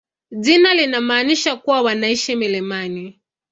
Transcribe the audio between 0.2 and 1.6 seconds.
Jina linamaanisha